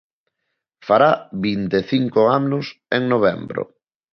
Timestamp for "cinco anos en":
1.91-3.03